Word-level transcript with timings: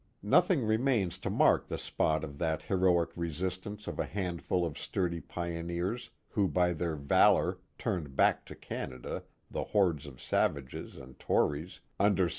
Nothing 0.23 0.65
remains 0.65 1.19
to 1.19 1.29
mark 1.29 1.67
the 1.67 1.77
spot 1.77 2.23
of 2.23 2.39
that 2.39 2.63
heroic 2.63 3.11
re 3.15 3.29
sistance 3.29 3.87
of 3.87 3.99
a 3.99 4.05
handful 4.07 4.65
of 4.65 4.75
sturdy 4.79 5.19
pioneers 5.21 6.09
who 6.29 6.47
by 6.47 6.73
their 6.73 6.95
valor 6.95 7.59
turned 7.77 8.15
back 8.15 8.43
to 8.47 8.55
Canada 8.55 9.23
the 9.51 9.63
hordes 9.65 10.07
of 10.07 10.19
savages 10.19 10.95
and 10.97 11.19
Tories 11.19 11.81
under 11.99 12.29
Si. 12.29 12.29